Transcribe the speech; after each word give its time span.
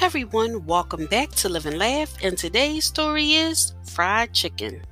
everyone, 0.00 0.66
welcome 0.66 1.06
back 1.06 1.30
to 1.30 1.48
Live 1.48 1.66
and 1.66 1.78
Laugh, 1.78 2.14
and 2.22 2.36
today's 2.36 2.84
story 2.84 3.32
is 3.32 3.74
fried 3.84 4.32
chicken. 4.32 4.82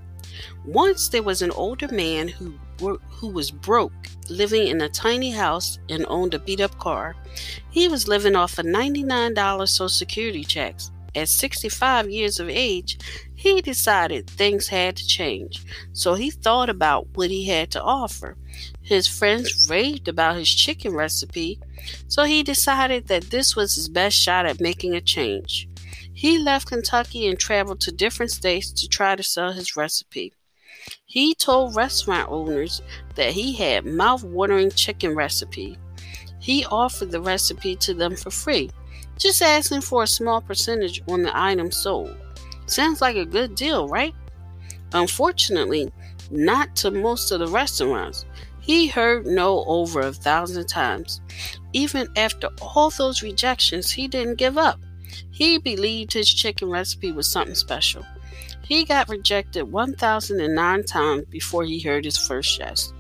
Once 0.65 1.09
there 1.09 1.23
was 1.23 1.43
an 1.43 1.51
older 1.53 1.89
man 1.89 2.29
who 2.29 2.55
who 2.81 3.29
was 3.29 3.51
broke, 3.51 3.93
living 4.31 4.67
in 4.69 4.81
a 4.81 4.89
tiny 4.89 5.31
house 5.31 5.79
and 5.91 6.07
owned 6.09 6.33
a 6.35 6.39
beat-up 6.39 6.79
car. 6.79 7.15
He 7.71 7.89
was 7.89 8.09
living 8.09 8.35
off 8.35 8.59
of 8.59 8.65
$99 8.65 9.69
Social 9.69 9.89
Security 9.89 10.45
checks. 10.45 10.91
At 11.15 11.29
65 11.29 12.09
years 12.09 12.39
of 12.39 12.49
age, 12.49 12.99
he 13.35 13.61
decided 13.61 14.29
things 14.29 14.69
had 14.69 14.97
to 14.97 15.07
change, 15.07 15.65
so 15.93 16.15
he 16.15 16.31
thought 16.31 16.69
about 16.69 17.09
what 17.15 17.31
he 17.31 17.47
had 17.47 17.71
to 17.73 17.83
offer. 17.83 18.37
His 18.81 19.09
friends 19.09 19.69
raved 19.69 20.07
about 20.07 20.37
his 20.37 20.49
chicken 20.49 20.95
recipe, 20.95 21.59
so 22.07 22.25
he 22.25 22.43
decided 22.43 23.09
that 23.09 23.31
this 23.31 23.57
was 23.57 23.75
his 23.75 23.89
best 23.89 24.17
shot 24.17 24.47
at 24.47 24.61
making 24.61 24.95
a 24.95 25.01
change. 25.01 25.69
He 26.13 26.39
left 26.39 26.69
Kentucky 26.69 27.27
and 27.27 27.39
traveled 27.39 27.81
to 27.81 27.93
different 27.93 28.31
states 28.31 28.71
to 28.73 28.89
try 28.89 29.17
to 29.17 29.23
sell 29.23 29.53
his 29.53 29.77
recipe. 29.77 30.35
He 31.07 31.35
told 31.35 31.75
restaurant 31.75 32.29
owners 32.31 32.83
that 33.15 33.33
he 33.33 33.55
had 33.55 33.85
mouth-watering 33.85 34.71
chicken 34.71 35.15
recipe. 35.15 35.79
He 36.39 36.65
offered 36.67 37.11
the 37.11 37.21
recipe 37.21 37.75
to 37.77 37.95
them 37.95 38.17
for 38.17 38.31
free, 38.31 38.71
just 39.21 39.43
asking 39.43 39.83
for 39.83 40.03
a 40.03 40.09
small 40.09 40.41
percentage 40.41 41.03
on 41.07 41.23
the 41.23 41.39
item 41.39 41.71
sold. 41.71 42.17
Sounds 42.67 43.01
like 43.01 43.17
a 43.17 43.25
good 43.25 43.55
deal, 43.55 43.87
right? 43.87 44.15
Unfortunately, 44.93 45.93
not 46.31 46.75
to 46.77 46.91
most 46.91 47.31
of 47.31 47.41
the 47.41 47.47
restaurants. 47.47 48.25
He 48.61 48.87
heard 48.89 49.27
no 49.27 49.65
over 49.67 50.01
a 50.01 50.13
thousand 50.13 50.67
times. 50.69 51.21
Even 51.73 52.09
after 52.17 52.49
all 52.63 52.91
those 52.91 53.23
rejections, 53.23 53.91
he 53.91 54.09
didn't 54.09 54.37
give 54.37 54.57
up. 54.57 54.81
He 55.31 55.59
believed 55.59 56.13
his 56.13 56.33
chicken 56.33 56.71
recipe 56.71 57.13
was 57.13 57.31
something 57.31 57.55
special. 57.55 58.05
He 58.63 58.85
got 58.85 59.09
rejected 59.09 59.65
1,009 59.65 60.85
times 60.85 61.25
before 61.29 61.65
he 61.65 61.81
heard 61.81 62.05
his 62.05 62.17
first 62.17 62.59
yes. 62.59 62.93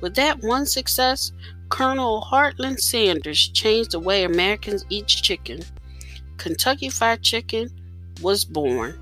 With 0.00 0.16
that 0.16 0.42
one 0.42 0.66
success, 0.66 1.32
Colonel 1.74 2.20
Harland 2.20 2.80
Sanders 2.80 3.48
changed 3.48 3.90
the 3.90 3.98
way 3.98 4.22
Americans 4.22 4.84
eat 4.90 5.08
chicken. 5.08 5.60
Kentucky 6.36 6.88
Fried 6.88 7.20
Chicken 7.20 7.68
was 8.22 8.44
born. 8.44 8.96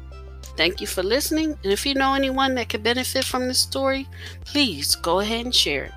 Thank 0.57 0.81
you 0.81 0.87
for 0.87 1.03
listening. 1.03 1.51
And 1.63 1.71
if 1.71 1.85
you 1.85 1.93
know 1.93 2.15
anyone 2.15 2.55
that 2.55 2.71
could 2.71 2.83
benefit 2.83 3.27
from 3.27 3.47
this 3.47 3.59
story, 3.59 4.09
please 4.47 4.97
go 4.97 5.21
ahead 5.21 5.45
and 5.45 5.55
share 5.55 5.85
it. 5.85 5.93